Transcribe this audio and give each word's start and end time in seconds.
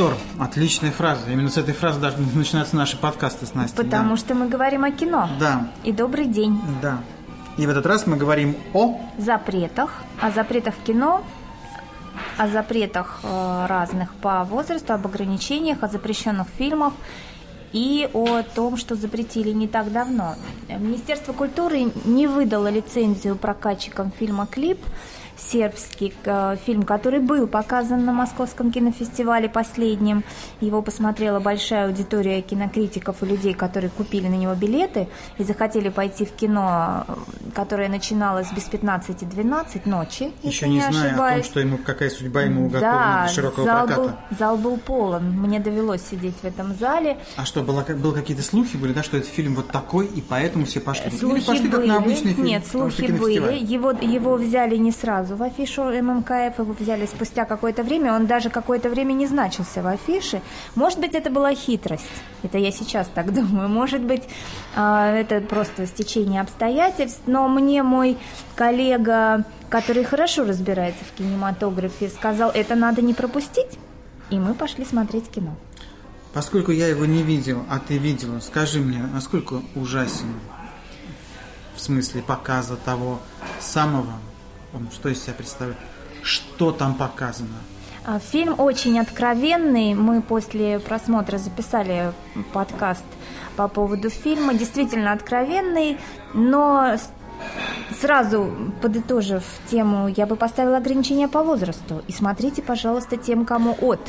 Повтор. 0.00 0.16
Отличная 0.38 0.92
фраза. 0.92 1.30
Именно 1.30 1.50
с 1.50 1.58
этой 1.58 1.74
фразы 1.74 2.00
даже 2.00 2.16
начинаются 2.34 2.74
наши 2.74 2.96
подкасты 2.96 3.44
с 3.44 3.52
Настей. 3.52 3.76
Потому 3.76 4.10
да. 4.10 4.16
что 4.16 4.34
мы 4.34 4.48
говорим 4.48 4.84
о 4.84 4.90
кино. 4.90 5.28
Да. 5.38 5.68
И 5.84 5.92
добрый 5.92 6.24
день. 6.24 6.58
Да. 6.80 7.00
И 7.58 7.66
в 7.66 7.68
этот 7.68 7.84
раз 7.84 8.06
мы 8.06 8.16
говорим 8.16 8.56
о... 8.72 8.98
Запретах. 9.18 9.90
О 10.18 10.30
запретах 10.30 10.74
в 10.74 10.82
кино, 10.84 11.22
о 12.38 12.48
запретах 12.48 13.20
э, 13.22 13.66
разных 13.68 14.14
по 14.14 14.42
возрасту, 14.44 14.94
об 14.94 15.06
ограничениях, 15.06 15.82
о 15.82 15.88
запрещенных 15.88 16.48
фильмах 16.56 16.94
и 17.72 18.08
о 18.14 18.42
том, 18.42 18.78
что 18.78 18.94
запретили 18.94 19.50
не 19.50 19.68
так 19.68 19.92
давно. 19.92 20.36
Министерство 20.68 21.34
культуры 21.34 21.92
не 22.06 22.26
выдало 22.26 22.70
лицензию 22.70 23.36
прокатчикам 23.36 24.12
фильма 24.18 24.46
«Клип», 24.46 24.80
сербский 25.40 26.12
э, 26.24 26.56
фильм, 26.64 26.82
который 26.82 27.20
был 27.20 27.46
показан 27.46 28.04
на 28.04 28.12
Московском 28.12 28.70
кинофестивале 28.70 29.48
последнем. 29.48 30.22
Его 30.60 30.82
посмотрела 30.82 31.40
большая 31.40 31.86
аудитория 31.86 32.40
кинокритиков 32.42 33.22
и 33.22 33.26
людей, 33.26 33.54
которые 33.54 33.90
купили 33.90 34.28
на 34.28 34.34
него 34.34 34.54
билеты 34.54 35.08
и 35.38 35.44
захотели 35.44 35.88
пойти 35.88 36.24
в 36.24 36.32
кино, 36.32 37.04
э, 37.08 37.14
которое 37.54 37.88
начиналось 37.88 38.50
без 38.52 38.68
15-12 38.68 39.88
ночи, 39.88 40.32
Еще 40.42 40.68
не, 40.68 40.76
не 40.76 40.80
зная 40.80 40.90
о 40.90 40.92
том, 40.92 41.06
ошибаюсь. 41.06 41.46
что 41.46 41.60
ему, 41.60 41.78
какая 41.78 42.10
судьба 42.10 42.42
ему 42.42 42.66
уготована 42.66 42.96
Да, 42.98 43.24
для 43.24 43.34
широкого 43.34 43.64
зал 43.64 43.86
проката. 43.86 44.00
был, 44.30 44.36
зал 44.38 44.56
был 44.58 44.76
полон. 44.76 45.24
Мне 45.30 45.58
довелось 45.60 46.02
сидеть 46.02 46.34
в 46.42 46.44
этом 46.44 46.74
зале. 46.74 47.18
А 47.36 47.44
что, 47.44 47.62
было, 47.62 47.82
был 47.82 48.12
какие-то 48.12 48.42
слухи 48.42 48.76
были, 48.76 48.92
да, 48.92 49.02
что 49.02 49.16
этот 49.16 49.30
фильм 49.30 49.54
вот 49.54 49.68
такой, 49.68 50.06
и 50.06 50.20
поэтому 50.20 50.66
все 50.66 50.80
пошли? 50.80 51.10
Или 51.10 51.16
Слухи 51.16 51.46
пошли 51.46 51.68
как 51.68 51.80
были. 51.80 51.88
на 51.88 51.96
обычный 51.96 52.34
фильм? 52.34 52.46
Нет, 52.46 52.66
слухи 52.66 53.10
были. 53.10 53.58
Его, 53.64 53.90
его 53.92 54.34
взяли 54.34 54.76
не 54.76 54.92
сразу 54.92 55.29
в 55.36 55.42
афишу 55.42 55.84
ММКФ, 55.84 56.58
его 56.58 56.72
взяли 56.78 57.06
спустя 57.06 57.44
какое-то 57.44 57.82
время. 57.82 58.14
Он 58.14 58.26
даже 58.26 58.50
какое-то 58.50 58.88
время 58.88 59.12
не 59.12 59.26
значился 59.26 59.82
в 59.82 59.86
афише. 59.86 60.40
Может 60.74 61.00
быть, 61.00 61.14
это 61.14 61.30
была 61.30 61.54
хитрость. 61.54 62.04
Это 62.42 62.58
я 62.58 62.70
сейчас 62.72 63.08
так 63.14 63.32
думаю. 63.34 63.68
Может 63.68 64.02
быть, 64.02 64.22
а, 64.74 65.12
это 65.12 65.40
просто 65.40 65.86
стечение 65.86 66.40
обстоятельств. 66.40 67.22
Но 67.26 67.48
мне 67.48 67.82
мой 67.82 68.18
коллега, 68.54 69.44
который 69.68 70.04
хорошо 70.04 70.44
разбирается 70.44 71.04
в 71.04 71.18
кинематографе, 71.18 72.08
сказал, 72.08 72.50
это 72.50 72.74
надо 72.74 73.02
не 73.02 73.14
пропустить. 73.14 73.78
И 74.30 74.38
мы 74.38 74.54
пошли 74.54 74.84
смотреть 74.84 75.28
кино. 75.30 75.56
Поскольку 76.32 76.70
я 76.70 76.86
его 76.86 77.06
не 77.06 77.22
видел, 77.22 77.64
а 77.68 77.80
ты 77.80 77.98
видела, 77.98 78.38
скажи 78.38 78.78
мне, 78.78 79.02
насколько 79.12 79.62
ужасен 79.74 80.28
в 81.80 81.82
смысле 81.82 82.22
показа 82.22 82.76
того 82.76 83.20
самого, 83.58 84.12
он 84.74 84.88
что 84.92 85.08
из 85.08 85.22
себя 85.22 85.34
представляет, 85.34 85.78
что 86.22 86.72
там 86.72 86.94
показано? 86.94 87.56
А, 88.04 88.18
Фильм 88.18 88.58
очень 88.58 88.98
откровенный. 88.98 89.94
Мы 89.94 90.22
после 90.22 90.78
просмотра 90.78 91.38
записали 91.38 92.12
подкаст 92.52 93.04
по 93.56 93.68
поводу 93.68 94.10
фильма. 94.10 94.54
Действительно 94.54 95.12
откровенный, 95.12 95.98
но 96.32 96.96
сразу 98.00 98.52
подытожив 98.80 99.44
тему, 99.70 100.08
я 100.08 100.26
бы 100.26 100.36
поставила 100.36 100.78
ограничения 100.78 101.28
по 101.28 101.42
возрасту. 101.42 102.02
И 102.06 102.12
смотрите, 102.12 102.62
пожалуйста, 102.62 103.16
тем, 103.16 103.44
кому 103.44 103.76
от. 103.80 104.00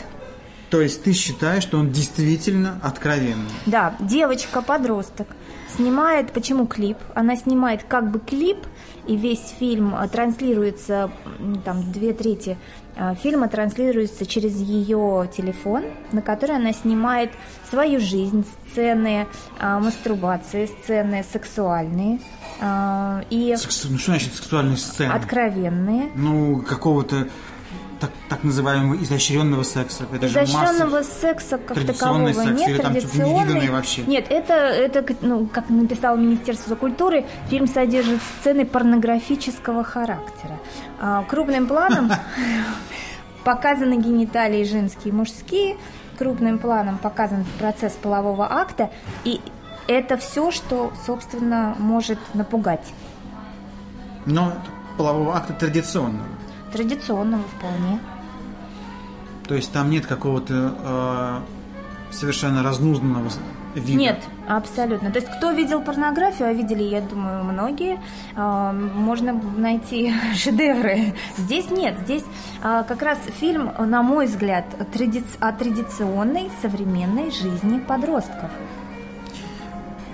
То 0.69 0.79
есть 0.79 1.03
ты 1.03 1.11
считаешь, 1.11 1.63
что 1.63 1.77
он 1.77 1.91
действительно 1.91 2.79
откровенный? 2.81 3.51
Да, 3.65 3.93
девочка-подросток 3.99 5.27
снимает, 5.75 6.31
почему 6.31 6.65
клип? 6.67 6.97
Она 7.15 7.35
снимает 7.35 7.83
как 7.83 8.09
бы 8.11 8.19
клип, 8.19 8.57
и 9.07 9.15
весь 9.15 9.53
фильм 9.59 9.95
э, 9.95 10.07
транслируется, 10.07 11.11
там, 11.65 11.91
две 11.91 12.13
трети 12.13 12.57
э, 12.95 13.15
фильма 13.15 13.47
транслируется 13.47 14.25
через 14.25 14.55
ее 14.57 15.29
телефон, 15.35 15.83
на 16.11 16.21
который 16.21 16.55
она 16.57 16.71
снимает 16.73 17.31
свою 17.69 17.99
жизнь, 17.99 18.45
сцены 18.71 19.27
э, 19.59 19.79
мастурбации, 19.79 20.67
сцены 20.67 21.23
сексуальные 21.31 22.19
и 23.31 23.55
Секс- 23.57 23.85
Ну 23.89 23.97
что 23.97 24.11
значит 24.11 24.33
сексуальные 24.35 24.77
сцены? 24.77 25.11
откровенные. 25.13 26.11
Ну, 26.15 26.61
какого-то 26.61 27.27
так, 28.01 28.09
так 28.29 28.43
называемого 28.43 28.95
изощренного 29.03 29.61
секса. 29.63 30.05
Это 30.11 30.27
же 30.27 30.39
Изощренного 30.43 30.97
масса. 30.97 31.21
секса 31.21 31.57
как 31.59 31.85
такового 31.85 32.33
секс 32.33 32.59
нет, 32.59 32.69
или 32.69 32.77
там 32.81 32.93
традиционный. 32.93 33.69
вообще? 33.69 34.01
Нет, 34.01 34.25
это, 34.29 34.53
это, 34.53 35.05
ну, 35.21 35.45
как 35.45 35.69
написало 35.69 36.17
Министерство 36.17 36.75
культуры, 36.75 37.25
фильм 37.49 37.67
содержит 37.67 38.19
сцены 38.39 38.65
порнографического 38.65 39.83
характера. 39.83 40.59
А, 40.99 41.23
крупным 41.23 41.67
планом 41.67 42.11
показаны 43.43 44.01
гениталии 44.01 44.63
женские 44.63 45.13
и 45.13 45.15
мужские, 45.15 45.77
крупным 46.17 46.57
планом 46.57 46.97
показан 46.97 47.45
процесс 47.59 47.93
полового 47.93 48.51
акта, 48.51 48.89
и 49.23 49.39
это 49.87 50.17
все, 50.17 50.49
что, 50.49 50.91
собственно, 51.05 51.75
может 51.77 52.17
напугать. 52.33 52.93
Но 54.25 54.53
полового 54.97 55.35
акта 55.35 55.53
традиционного. 55.53 56.25
Традиционного 56.71 57.43
вполне. 57.57 57.99
То 59.47 59.55
есть 59.55 59.71
там 59.71 59.89
нет 59.89 60.05
какого-то 60.05 61.43
э, 62.09 62.13
совершенно 62.13 62.63
разнузданного 62.63 63.29
вида. 63.75 63.97
Нет, 63.99 64.23
абсолютно. 64.47 65.11
То 65.11 65.19
есть 65.19 65.31
кто 65.31 65.51
видел 65.51 65.81
порнографию, 65.81 66.49
а 66.49 66.53
видели, 66.53 66.83
я 66.83 67.01
думаю, 67.01 67.43
многие, 67.43 67.99
а, 68.35 68.73
можно 68.73 69.33
найти 69.33 70.13
шедевры. 70.35 71.13
Здесь 71.37 71.69
нет, 71.69 71.97
здесь 72.03 72.23
а, 72.61 72.83
как 72.83 73.01
раз 73.01 73.17
фильм, 73.39 73.71
на 73.77 74.01
мой 74.03 74.27
взгляд, 74.27 74.65
тради- 74.93 75.23
о 75.39 75.51
традиционной 75.53 76.49
современной 76.61 77.31
жизни 77.31 77.79
подростков. 77.79 78.51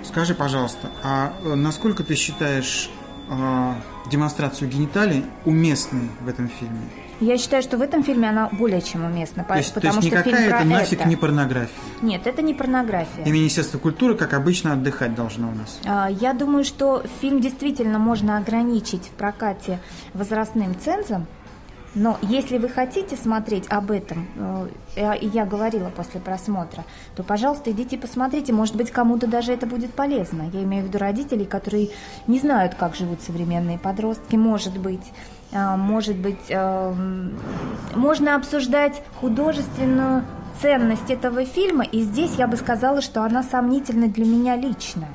Скажи, 0.03 0.33
пожалуйста, 0.33 0.89
а 1.03 1.33
э, 1.43 1.55
насколько 1.55 2.03
ты 2.03 2.15
считаешь 2.15 2.89
э, 3.29 3.73
демонстрацию 4.09 4.69
гениталий 4.69 5.25
уместной 5.45 6.09
в 6.21 6.27
этом 6.27 6.49
фильме? 6.49 6.79
Я 7.19 7.39
считаю, 7.39 7.63
что 7.63 7.77
в 7.77 7.81
этом 7.81 8.03
фильме 8.03 8.29
она 8.29 8.47
более 8.51 8.79
чем 8.79 9.03
уместна, 9.03 9.43
То 9.43 9.55
есть, 9.55 9.73
то 9.73 9.81
потому 9.81 9.95
есть 10.01 10.07
что 10.07 10.21
фильм 10.23 10.35
никакая 10.35 10.49
про 10.51 10.57
это 10.59 10.67
нафиг 10.69 10.99
это. 10.99 11.09
не 11.09 11.15
порнография. 11.15 11.73
Нет, 12.03 12.27
это 12.27 12.41
не 12.43 12.53
порнография. 12.53 13.23
И 13.25 13.31
Министерство 13.31 13.79
культуры, 13.79 14.13
как 14.13 14.35
обычно, 14.35 14.73
отдыхать 14.73 15.15
должно 15.15 15.49
у 15.49 15.55
нас. 15.55 15.79
А, 15.85 16.09
Я 16.11 16.33
думаю, 16.33 16.63
что 16.63 17.01
фильм 17.19 17.41
действительно 17.41 17.97
можно 17.97 18.37
ограничить 18.37 19.07
в 19.07 19.09
прокате 19.11 19.79
возрастным 20.13 20.79
цензом, 20.79 21.25
но 21.97 22.19
если 22.21 22.59
вы 22.59 22.69
хотите 22.69 23.17
смотреть 23.17 23.65
об 23.69 23.89
этом, 23.89 24.27
э, 24.95 25.17
и 25.17 25.27
я 25.27 25.45
говорила 25.45 25.89
после 25.89 26.19
просмотра, 26.19 26.83
то, 27.15 27.23
пожалуйста, 27.23 27.71
идите 27.71 27.97
посмотрите. 27.97 28.53
Может 28.53 28.75
быть, 28.75 28.91
кому-то 28.91 29.25
даже 29.25 29.51
это 29.51 29.65
будет 29.65 29.93
полезно. 29.93 30.43
Я 30.53 30.61
имею 30.61 30.83
в 30.83 30.87
виду 30.87 30.99
родителей, 30.99 31.45
которые 31.45 31.89
не 32.27 32.39
знают, 32.39 32.75
как 32.75 32.95
живут 32.95 33.21
современные 33.21 33.79
подростки. 33.79 34.35
Может 34.35 34.77
быть, 34.77 35.11
а, 35.51 35.75
может 35.75 36.17
быть, 36.17 36.49
эм, 36.49 37.39
можно 37.95 38.35
обсуждать 38.35 39.01
художественную 39.19 40.23
ценность 40.61 41.09
этого 41.09 41.45
фильма, 41.45 41.83
и 41.83 42.01
здесь 42.01 42.35
я 42.37 42.47
бы 42.47 42.57
сказала, 42.57 43.01
что 43.01 43.23
она 43.23 43.41
сомнительна 43.41 44.07
для 44.07 44.25
меня 44.25 44.55
лично. 44.55 45.07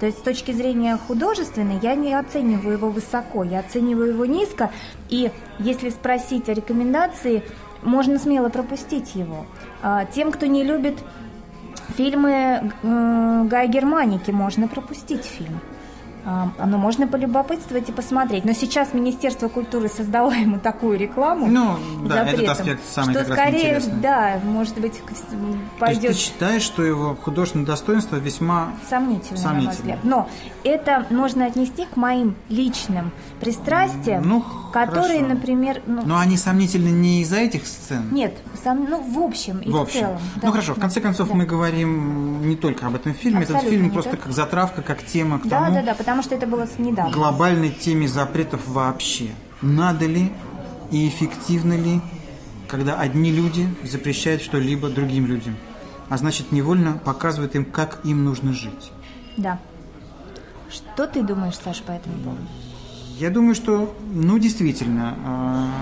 То 0.00 0.06
есть 0.06 0.18
с 0.18 0.22
точки 0.22 0.50
зрения 0.52 0.96
художественной 0.96 1.78
я 1.82 1.94
не 1.94 2.14
оцениваю 2.14 2.72
его 2.72 2.88
высоко, 2.88 3.44
я 3.44 3.60
оцениваю 3.60 4.12
его 4.12 4.24
низко. 4.24 4.70
И 5.10 5.30
если 5.58 5.90
спросить 5.90 6.48
о 6.48 6.54
рекомендации, 6.54 7.44
можно 7.82 8.18
смело 8.18 8.48
пропустить 8.48 9.14
его. 9.14 9.44
А, 9.82 10.06
Тем, 10.06 10.32
кто 10.32 10.46
не 10.46 10.64
любит 10.64 10.98
фильмы 11.96 12.72
э, 12.82 13.44
Гая 13.44 13.68
Германики, 13.68 14.30
можно 14.30 14.68
пропустить 14.68 15.24
фильм. 15.24 15.60
А, 16.24 16.48
Но 16.66 16.78
можно 16.78 17.06
полюбопытствовать 17.06 17.88
и 17.88 17.92
посмотреть. 17.92 18.44
Но 18.44 18.52
сейчас 18.52 18.92
Министерство 18.94 19.48
культуры 19.48 19.88
создало 19.88 20.30
ему 20.46 20.58
такую 20.58 20.98
рекламу. 20.98 21.46
Ну, 21.46 21.76
да, 22.06 22.24
запретом, 22.24 22.44
этот 22.44 22.60
аспект 22.60 22.80
самый 22.90 23.14
что 23.14 23.24
как 23.24 23.28
раз 23.30 23.38
скорее, 23.38 23.68
интересный. 23.68 24.00
да, 24.00 24.40
может 24.44 24.78
быть, 24.80 24.98
к- 25.00 25.06
То 25.08 25.12
есть 25.12 25.24
пойдет 25.78 26.12
ты 26.12 26.18
считаешь, 26.18 26.62
что 26.62 26.82
его 26.82 27.16
художественное 27.20 27.66
достоинство 27.66 28.16
весьма... 28.16 28.72
Сомнительно, 28.88 29.40
на 29.42 29.48
мой 29.54 29.62
Сомнительно. 29.62 29.70
взгляд. 29.72 29.98
Но 30.04 30.28
это 30.64 31.06
можно 31.10 31.46
отнести 31.46 31.86
к 31.86 31.96
моим 31.96 32.34
личным 32.48 33.12
пристрастиям, 33.40 34.22
Ну, 34.28 34.44
которые, 34.72 35.20
хорошо. 35.20 35.34
например, 35.34 35.82
ну, 35.86 36.02
Но 36.04 36.18
они 36.18 36.36
сомнительны 36.36 36.88
не 36.88 37.22
из-за 37.22 37.36
этих 37.38 37.66
сцен? 37.66 38.08
нет, 38.12 38.36
сам, 38.62 38.84
ну, 38.88 39.00
в 39.02 39.18
общем 39.18 39.58
и 39.58 39.68
в 39.70 39.72
в, 39.72 39.76
общем. 39.82 40.00
целом. 40.00 40.18
ну 40.36 40.40
да, 40.42 40.50
хорошо, 40.50 40.72
в 40.72 40.76
да, 40.76 40.80
конце 40.82 41.00
концов 41.00 41.28
да. 41.28 41.34
мы 41.34 41.46
говорим 41.46 42.48
не 42.48 42.56
только 42.56 42.86
об 42.86 42.94
этом 42.94 43.14
фильме, 43.14 43.38
этот 43.42 43.56
Абсолютно 43.56 43.70
фильм 43.70 43.84
не 43.84 43.90
просто 43.90 44.10
только. 44.10 44.24
как 44.26 44.32
затравка, 44.32 44.82
как 44.82 45.04
тема 45.04 45.38
к 45.38 45.46
Да, 45.46 45.60
тому 45.64 45.74
да, 45.74 45.82
да, 45.82 45.94
потому 45.94 46.22
что 46.22 46.34
это 46.34 46.46
было 46.46 46.66
недавно. 46.78 47.12
глобальной 47.12 47.70
теме 47.70 48.08
запретов 48.08 48.66
вообще. 48.66 49.30
Надо 49.62 50.06
ли 50.06 50.32
и 50.90 51.06
эффективно 51.08 51.74
ли, 51.74 52.00
когда 52.68 52.98
одни 52.98 53.30
люди 53.32 53.68
запрещают 53.84 54.42
что-либо 54.42 54.88
другим 54.88 55.26
людям, 55.26 55.56
а 56.08 56.16
значит 56.16 56.50
невольно 56.52 56.94
показывают 57.04 57.54
им, 57.54 57.64
как 57.64 58.00
им 58.04 58.24
нужно 58.24 58.52
жить. 58.52 58.90
Да. 59.36 59.58
Что 60.70 61.06
ты 61.06 61.22
думаешь, 61.22 61.56
Саш, 61.56 61.82
по 61.82 61.92
этому 61.92 62.16
поводу? 62.22 62.42
Я 63.20 63.28
думаю, 63.28 63.54
что, 63.54 63.94
ну, 64.14 64.38
действительно, 64.38 65.14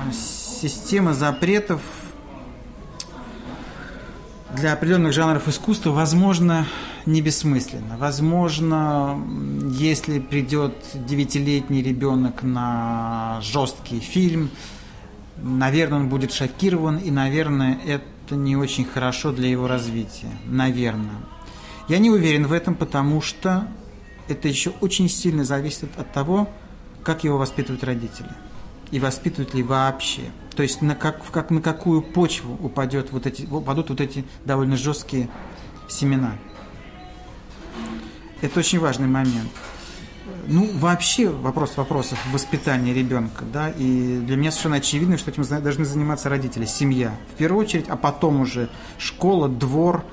э, 0.08 0.12
система 0.12 1.14
запретов 1.14 1.80
для 4.56 4.72
определенных 4.72 5.12
жанров 5.12 5.46
искусства, 5.46 5.92
возможно, 5.92 6.66
не 7.06 7.22
бессмысленно. 7.22 7.96
Возможно, 7.96 9.24
если 9.70 10.18
придет 10.18 10.74
девятилетний 10.94 11.80
ребенок 11.80 12.42
на 12.42 13.38
жесткий 13.40 14.00
фильм, 14.00 14.50
наверное, 15.36 16.00
он 16.00 16.08
будет 16.08 16.32
шокирован, 16.32 16.96
и, 16.96 17.12
наверное, 17.12 17.78
это 17.86 18.34
не 18.34 18.56
очень 18.56 18.84
хорошо 18.84 19.30
для 19.30 19.48
его 19.48 19.68
развития. 19.68 20.32
Наверное. 20.46 21.20
Я 21.88 21.98
не 21.98 22.10
уверен 22.10 22.48
в 22.48 22.52
этом, 22.52 22.74
потому 22.74 23.22
что 23.22 23.68
это 24.26 24.48
еще 24.48 24.72
очень 24.80 25.08
сильно 25.08 25.44
зависит 25.44 25.88
от 25.96 26.12
того, 26.12 26.48
как 27.02 27.24
его 27.24 27.38
воспитывают 27.38 27.84
родители. 27.84 28.30
И 28.90 29.00
воспитывают 29.00 29.54
ли 29.54 29.62
вообще. 29.62 30.22
То 30.56 30.62
есть 30.62 30.82
на, 30.82 30.94
как, 30.94 31.22
в 31.22 31.30
как, 31.30 31.50
на 31.50 31.60
какую 31.60 32.02
почву 32.02 32.58
упадет 32.60 33.12
вот 33.12 33.26
эти, 33.26 33.46
упадут 33.46 33.90
вот 33.90 34.00
эти 34.00 34.24
довольно 34.44 34.76
жесткие 34.76 35.28
семена. 35.88 36.32
Это 38.40 38.60
очень 38.60 38.78
важный 38.78 39.08
момент. 39.08 39.50
Ну, 40.46 40.70
вообще 40.74 41.28
вопрос 41.28 41.76
вопросов 41.76 42.18
воспитания 42.32 42.94
ребенка, 42.94 43.44
да, 43.52 43.68
и 43.70 44.18
для 44.20 44.36
меня 44.36 44.50
совершенно 44.50 44.76
очевидно, 44.76 45.18
что 45.18 45.30
этим 45.30 45.42
должны 45.44 45.84
заниматься 45.84 46.30
родители, 46.30 46.64
семья, 46.64 47.14
в 47.34 47.36
первую 47.36 47.64
очередь, 47.64 47.86
а 47.88 47.96
потом 47.96 48.40
уже 48.40 48.70
школа, 48.98 49.48
двор, 49.48 50.04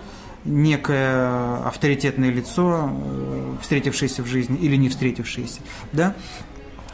некое 0.44 1.58
авторитетное 1.66 2.32
лицо, 2.32 2.90
э, 2.92 3.56
встретившееся 3.62 4.24
в 4.24 4.28
жизни 4.28 4.58
или 4.58 4.76
не 4.76 4.90
встретившееся, 4.90 5.62
да, 5.92 6.16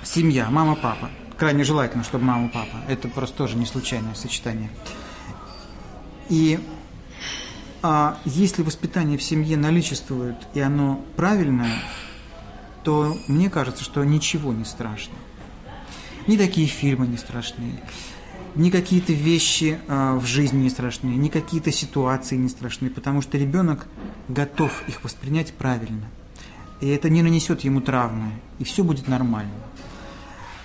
семья, 0.03 0.50
мама, 0.50 0.75
папа 0.75 1.09
крайне 1.42 1.63
желательно, 1.63 2.03
чтобы 2.03 2.25
мама 2.25 2.50
папа. 2.50 2.77
Это 2.88 3.07
просто 3.07 3.36
тоже 3.36 3.57
не 3.57 3.65
случайное 3.65 4.13
сочетание. 4.13 4.69
И 6.30 6.59
а, 7.81 8.19
если 8.25 8.62
воспитание 8.62 9.18
в 9.18 9.24
семье 9.24 9.57
наличествует, 9.57 10.36
и 10.53 10.59
оно 10.59 11.03
правильное, 11.15 11.81
то 12.83 13.18
мне 13.27 13.50
кажется, 13.50 13.83
что 13.83 14.03
ничего 14.03 14.53
не 14.53 14.65
страшно. 14.65 15.15
Ни 16.27 16.38
такие 16.38 16.68
фильмы 16.68 17.07
не 17.07 17.18
страшны, 17.18 17.81
ни 18.53 18.69
какие-то 18.69 19.12
вещи 19.12 19.80
а, 19.88 20.18
в 20.18 20.27
жизни 20.27 20.59
не 20.59 20.69
страшны, 20.69 21.07
ни 21.07 21.30
какие-то 21.30 21.71
ситуации 21.71 22.36
не 22.36 22.50
страшны, 22.50 22.92
потому 22.92 23.24
что 23.24 23.39
ребенок 23.39 23.88
готов 24.27 24.88
их 24.88 25.03
воспринять 25.03 25.53
правильно. 25.53 26.06
И 26.81 26.88
это 26.88 27.09
не 27.09 27.24
нанесет 27.24 27.62
ему 27.62 27.81
травмы, 27.81 28.31
и 28.59 28.63
все 28.63 28.83
будет 28.83 29.07
нормально. 29.07 29.50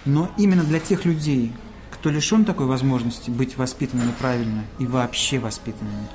Но 0.07 0.31
именно 0.39 0.63
для 0.63 0.79
тех 0.79 1.05
людей, 1.05 1.53
кто 1.91 2.11
лишен 2.11 2.45
такой 2.45 2.67
возможности 2.67 3.29
быть 3.29 3.57
воспитанными 3.57 4.13
правильно 4.19 4.65
и 4.79 4.87
вообще 4.87 5.39
воспитанными, 5.41 6.07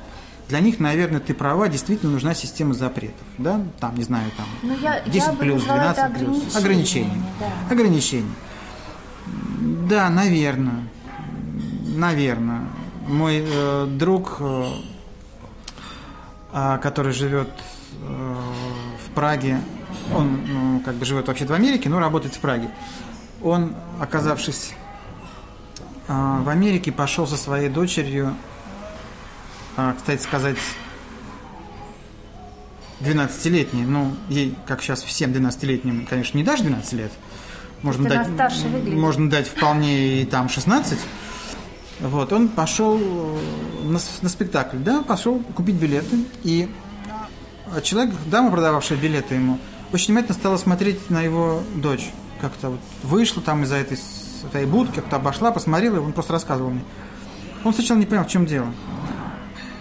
для 0.47 0.59
них, 0.59 0.79
наверное, 0.79 1.19
ты 1.19 1.33
права, 1.33 1.67
действительно 1.67 2.11
нужна 2.11 2.33
система 2.33 2.73
запретов. 2.73 3.25
Да? 3.37 3.61
Там, 3.79 3.95
не 3.95 4.03
знаю, 4.03 4.29
там 4.35 4.45
ну, 4.63 4.77
я, 4.81 5.01
10 5.01 5.15
я 5.15 5.33
плюс, 5.33 5.63
12 5.63 6.13
плюс. 6.17 6.55
Ограничения. 6.55 7.21
Да. 7.39 7.45
Ограничения. 7.69 8.33
Да, 9.89 10.09
наверное. 10.09 10.83
Наверное. 11.95 12.63
Мой 13.07 13.45
э, 13.45 13.87
друг, 13.89 14.37
э, 14.39 14.65
а, 16.53 16.77
который 16.79 17.13
живет 17.13 17.49
э, 18.01 18.35
в 19.05 19.13
Праге, 19.13 19.59
он 20.13 20.39
ну, 20.47 20.79
как 20.81 20.95
бы 20.95 21.05
живет 21.05 21.27
вообще 21.27 21.45
в 21.45 21.51
Америке, 21.53 21.89
но 21.89 21.99
работает 21.99 22.35
в 22.35 22.39
Праге 22.39 22.69
он, 23.43 23.75
оказавшись 23.99 24.73
а, 26.07 26.41
в 26.41 26.49
Америке, 26.49 26.91
пошел 26.91 27.27
со 27.27 27.37
своей 27.37 27.69
дочерью, 27.69 28.35
а, 29.77 29.93
кстати 29.93 30.21
сказать, 30.21 30.57
12-летней, 32.99 33.83
ну, 33.83 34.13
ей, 34.29 34.55
как 34.67 34.81
сейчас 34.81 35.01
всем 35.01 35.31
12-летним, 35.31 36.05
конечно, 36.05 36.37
не 36.37 36.43
дашь 36.43 36.61
12 36.61 36.93
лет, 36.93 37.11
можно 37.81 38.07
дать, 38.07 38.27
можно 38.85 39.29
дать 39.29 39.47
вполне 39.47 40.21
и 40.21 40.25
там 40.25 40.49
16. 40.49 40.99
Вот, 42.01 42.33
он 42.33 42.49
пошел 42.49 42.97
на, 43.83 43.99
на 44.21 44.29
спектакль, 44.29 44.77
да, 44.77 45.01
пошел 45.01 45.39
купить 45.39 45.75
билеты, 45.75 46.25
и 46.43 46.69
человек, 47.83 48.13
дама, 48.25 48.51
продававшая 48.51 48.97
билеты 48.97 49.35
ему, 49.35 49.59
очень 49.93 50.07
внимательно 50.07 50.33
стала 50.35 50.57
смотреть 50.57 51.09
на 51.09 51.21
его 51.21 51.63
дочь 51.75 52.11
как-то 52.41 52.71
вот 52.71 52.79
вышла 53.03 53.41
там 53.41 53.63
из-за 53.63 53.75
этой 53.75 53.97
своей 53.97 54.65
будки, 54.65 54.95
как-то 54.95 55.17
обошла, 55.17 55.51
посмотрела, 55.51 55.97
и 55.97 55.99
он 55.99 56.13
просто 56.13 56.33
рассказывал 56.33 56.71
мне. 56.71 56.83
Он 57.63 57.73
сначала 57.73 57.97
не 57.97 58.05
понял, 58.05 58.23
в 58.23 58.27
чем 58.27 58.45
дело. 58.45 58.67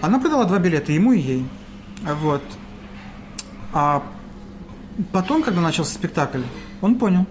Она 0.03 0.19
продала 0.19 0.45
два 0.45 0.59
билета, 0.59 0.93
ему 0.93 1.13
и 1.13 1.19
ей. 1.19 1.49
Вот. 2.03 2.43
А 3.73 4.03
потом, 5.13 5.43
когда 5.43 5.61
начался 5.61 5.95
спектакль, 5.95 6.43
он 6.81 6.97
понял. 6.97 7.27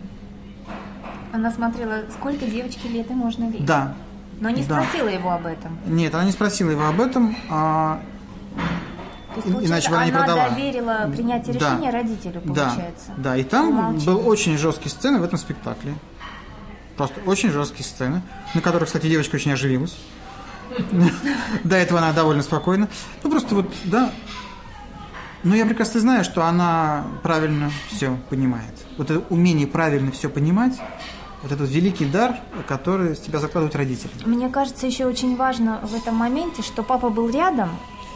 Она 1.31 1.51
смотрела, 1.51 2.03
сколько 2.11 2.45
девочке 2.45 2.89
лет 2.89 3.09
и 3.11 3.13
можно 3.13 3.45
видеть. 3.45 3.65
Да. 3.65 3.93
Но 4.39 4.49
не 4.49 4.63
спросила 4.63 5.05
да. 5.05 5.11
его 5.11 5.31
об 5.31 5.45
этом. 5.45 5.77
Нет, 5.85 6.13
она 6.15 6.25
не 6.25 6.31
спросила 6.31 6.71
его 6.71 6.85
об 6.85 6.99
этом. 6.99 7.35
А 7.49 8.01
то 9.35 9.41
есть, 9.41 9.69
Иначе 9.69 9.89
бы 9.89 9.95
она, 9.95 10.05
не 10.05 10.11
продала. 10.11 10.49
доверила 10.49 11.09
принятие 11.15 11.55
решения 11.55 11.91
да. 11.91 11.97
родителю, 11.97 12.41
получается. 12.41 13.07
Да, 13.17 13.31
да. 13.31 13.37
и 13.37 13.43
там 13.43 13.97
был 13.97 14.27
очень 14.27 14.57
жесткие 14.57 14.91
сцены 14.91 15.19
в 15.19 15.23
этом 15.23 15.37
спектакле. 15.37 15.93
Просто 16.97 17.21
очень 17.25 17.51
жесткие 17.51 17.85
сцены, 17.85 18.21
на 18.53 18.61
которых, 18.61 18.87
кстати, 18.87 19.07
девочка 19.07 19.35
очень 19.35 19.53
оживилась. 19.53 19.97
До 21.63 21.75
этого 21.75 21.99
она 21.99 22.11
довольно 22.11 22.43
спокойна. 22.43 22.89
Ну, 23.23 23.29
просто 23.29 23.55
вот, 23.55 23.73
да. 23.85 24.11
Но 25.43 25.55
я 25.55 25.65
прекрасно 25.65 25.99
знаю, 26.01 26.23
что 26.23 26.43
она 26.43 27.05
правильно 27.23 27.71
все 27.87 28.17
понимает. 28.29 28.73
Вот 28.97 29.09
это 29.09 29.23
умение 29.29 29.67
правильно 29.67 30.11
все 30.11 30.29
понимать, 30.29 30.77
вот 31.41 31.51
этот 31.51 31.69
великий 31.69 32.05
дар, 32.05 32.37
который 32.67 33.15
с 33.15 33.19
тебя 33.19 33.39
закладывают 33.39 33.75
родители. 33.75 34.11
Мне 34.25 34.49
кажется, 34.49 34.85
еще 34.85 35.05
очень 35.05 35.37
важно 35.37 35.79
в 35.83 35.95
этом 35.95 36.15
моменте, 36.15 36.61
что 36.61 36.83
папа 36.83 37.09
был 37.09 37.29
рядом, 37.29 37.69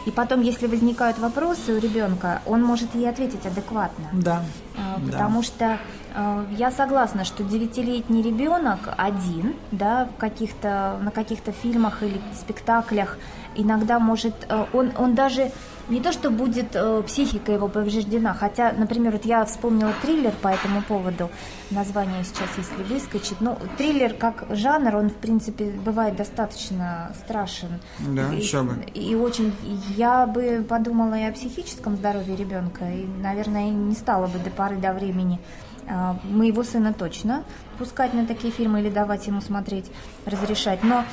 и 0.06 0.10
потом, 0.10 0.42
если 0.42 0.66
возникают 0.66 1.18
вопросы 1.18 1.72
у 1.72 1.78
ребенка, 1.78 2.42
он 2.46 2.62
может 2.62 2.94
ей 2.94 3.08
ответить 3.08 3.46
адекватно. 3.46 4.04
Да. 4.12 4.42
А, 4.76 5.00
потому 5.00 5.40
да. 5.40 5.46
что 5.46 5.78
э, 6.14 6.44
я 6.58 6.70
согласна, 6.70 7.24
что 7.24 7.42
девятилетний 7.42 8.22
ребенок 8.22 8.94
один, 8.98 9.54
да, 9.70 10.08
в 10.14 10.18
каких-то, 10.18 10.98
на 11.00 11.10
каких-то 11.10 11.52
фильмах 11.52 12.02
или 12.02 12.20
спектаклях 12.38 13.16
иногда 13.54 13.98
может, 13.98 14.34
э, 14.48 14.66
он, 14.72 14.92
он 14.96 15.14
даже 15.14 15.52
не 15.88 16.00
то, 16.00 16.12
что 16.12 16.30
будет 16.30 16.74
э, 16.74 17.02
психика 17.06 17.52
его 17.52 17.68
повреждена, 17.68 18.32
хотя, 18.34 18.72
например, 18.72 19.12
вот 19.12 19.24
я 19.24 19.44
вспомнила 19.44 19.92
триллер 20.02 20.32
по 20.40 20.48
этому 20.48 20.82
поводу, 20.82 21.30
название 21.70 22.24
сейчас, 22.24 22.48
если 22.56 22.82
выскочит, 22.94 23.40
ну, 23.40 23.58
триллер 23.76 24.14
как 24.14 24.46
жанр, 24.50 24.96
он, 24.96 25.10
в 25.10 25.14
принципе, 25.14 25.70
бывает 25.70 26.16
достаточно 26.16 27.12
страшен. 27.24 27.80
Да, 27.98 28.32
и, 28.32 28.36
еще 28.36 28.62
бы. 28.62 28.82
И 28.94 29.14
очень, 29.14 29.54
я 29.96 30.26
бы 30.26 30.64
подумала 30.66 31.14
и 31.14 31.24
о 31.24 31.32
психическом 31.32 31.96
здоровье 31.96 32.36
ребенка, 32.36 32.84
и, 32.90 33.06
наверное, 33.06 33.68
не 33.70 33.94
стала 33.94 34.26
бы 34.26 34.38
до 34.38 34.50
поры 34.50 34.76
до 34.76 34.92
времени 34.94 35.38
э, 35.86 36.14
моего 36.24 36.62
сына 36.62 36.94
точно 36.94 37.44
пускать 37.78 38.14
на 38.14 38.24
такие 38.24 38.52
фильмы 38.52 38.80
или 38.80 38.88
давать 38.88 39.26
ему 39.26 39.40
смотреть, 39.40 39.90
разрешать. 40.24 40.82
Но 40.82 41.04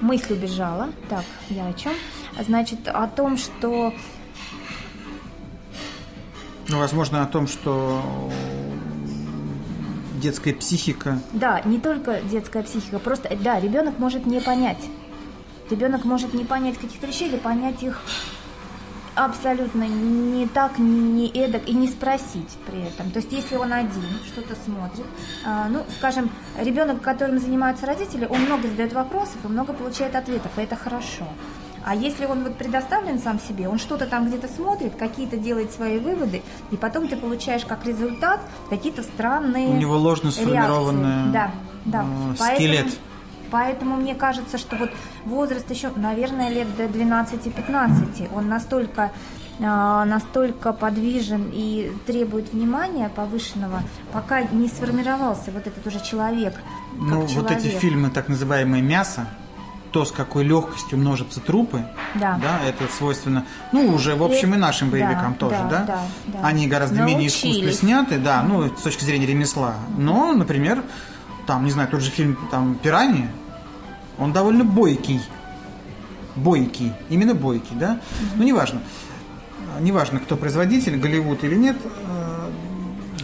мысль 0.00 0.34
убежала. 0.34 0.88
Так, 1.08 1.24
я 1.50 1.66
о 1.66 1.72
чем? 1.72 1.92
Значит, 2.40 2.88
о 2.88 3.06
том, 3.06 3.36
что... 3.36 3.94
Ну, 6.68 6.78
возможно, 6.78 7.22
о 7.22 7.26
том, 7.26 7.46
что 7.46 8.02
детская 10.20 10.52
психика... 10.54 11.20
Да, 11.32 11.60
не 11.64 11.78
только 11.78 12.20
детская 12.22 12.62
психика, 12.62 12.98
просто, 12.98 13.36
да, 13.40 13.60
ребенок 13.60 13.98
может 13.98 14.26
не 14.26 14.40
понять. 14.40 14.82
Ребенок 15.70 16.04
может 16.04 16.34
не 16.34 16.44
понять 16.44 16.78
каких-то 16.78 17.06
вещей 17.06 17.28
или 17.28 17.36
понять 17.36 17.82
их 17.82 18.00
абсолютно 19.16 19.84
не 19.84 20.46
так, 20.46 20.78
не, 20.78 21.00
не 21.00 21.28
эдак 21.28 21.68
и 21.68 21.72
не 21.72 21.88
спросить 21.88 22.56
при 22.66 22.82
этом. 22.82 23.10
То 23.10 23.18
есть, 23.18 23.32
если 23.32 23.56
он 23.56 23.72
один 23.72 24.04
что-то 24.26 24.54
смотрит, 24.64 25.06
э, 25.44 25.64
ну, 25.70 25.84
скажем, 25.98 26.30
ребенок, 26.58 27.00
которым 27.00 27.38
занимаются 27.38 27.86
родители, 27.86 28.26
он 28.26 28.42
много 28.42 28.68
задает 28.68 28.92
вопросов 28.92 29.36
и 29.44 29.48
много 29.48 29.72
получает 29.72 30.14
ответов, 30.14 30.52
и 30.56 30.60
это 30.60 30.76
хорошо. 30.76 31.26
А 31.84 31.94
если 31.94 32.26
он 32.26 32.42
вот 32.42 32.56
предоставлен 32.56 33.20
сам 33.20 33.38
себе, 33.38 33.68
он 33.68 33.78
что-то 33.78 34.06
там 34.06 34.26
где-то 34.26 34.48
смотрит, 34.48 34.96
какие-то 34.96 35.36
делает 35.36 35.72
свои 35.72 35.98
выводы, 35.98 36.42
и 36.72 36.76
потом 36.76 37.06
ты 37.06 37.16
получаешь 37.16 37.64
как 37.64 37.86
результат 37.86 38.40
какие-то 38.68 39.02
странные 39.02 39.68
У 39.68 39.76
него 39.76 39.96
ложно 39.96 40.32
сформированный 40.32 41.32
да, 41.32 41.52
да. 41.84 42.04
Э, 42.38 42.54
скелет. 42.54 42.82
Поэтому, 42.84 42.92
Поэтому 43.50 43.96
мне 43.96 44.14
кажется, 44.14 44.58
что 44.58 44.76
вот 44.76 44.90
возраст 45.24 45.70
еще, 45.70 45.90
наверное, 45.96 46.48
лет 46.48 46.74
до 46.76 46.84
12-15, 46.84 48.28
он 48.34 48.48
настолько 48.48 49.12
а, 49.58 50.04
настолько 50.04 50.72
подвижен 50.74 51.50
и 51.52 51.90
требует 52.06 52.52
внимания 52.52 53.08
повышенного, 53.08 53.82
пока 54.12 54.42
не 54.42 54.68
сформировался 54.68 55.50
вот 55.50 55.66
этот 55.66 55.86
уже 55.86 56.04
человек. 56.04 56.54
Ну, 56.94 57.26
человек. 57.26 57.36
вот 57.36 57.50
эти 57.50 57.68
фильмы, 57.68 58.10
так 58.10 58.28
называемые 58.28 58.82
мясо, 58.82 59.26
то, 59.92 60.04
с 60.04 60.12
какой 60.12 60.44
легкостью 60.44 60.98
множатся 60.98 61.40
трупы, 61.40 61.86
Да. 62.16 62.38
да, 62.42 62.60
это 62.68 62.84
свойственно, 62.92 63.46
ну, 63.72 63.94
уже, 63.94 64.14
в 64.14 64.22
общем, 64.22 64.52
и 64.52 64.58
нашим 64.58 64.90
боевикам 64.90 65.32
да, 65.32 65.38
тоже, 65.38 65.56
да, 65.56 65.68
да? 65.70 65.84
да, 65.86 66.00
да. 66.26 66.38
Они 66.46 66.66
гораздо 66.66 66.96
менее 66.96 67.30
Научились. 67.30 67.34
искусственно 67.34 67.72
сняты, 67.72 68.18
да, 68.18 68.42
ну, 68.42 68.66
с 68.66 68.82
точки 68.82 69.04
зрения 69.04 69.24
ремесла. 69.24 69.76
Но, 69.96 70.34
например, 70.34 70.82
там, 71.46 71.64
не 71.64 71.70
знаю, 71.70 71.88
тот 71.88 72.00
же 72.00 72.10
фильм 72.10 72.36
там 72.50 72.74
«Пираньи», 72.76 73.28
он 74.18 74.32
довольно 74.32 74.64
бойкий. 74.64 75.20
Бойкий, 76.34 76.92
именно 77.08 77.34
бойкий, 77.34 77.76
да? 77.76 78.00
Ну, 78.34 78.42
неважно. 78.44 78.80
Неважно, 79.80 80.20
кто 80.20 80.36
производитель, 80.36 80.96
Голливуд 80.98 81.44
или 81.44 81.54
нет. 81.54 81.76
Э, 81.84 82.50